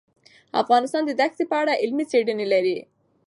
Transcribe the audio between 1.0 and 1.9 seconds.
د دښتې په اړه